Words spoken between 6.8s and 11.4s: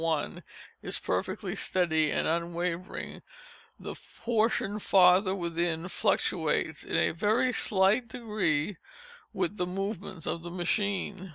in a very slight degree, with the movements of the machine.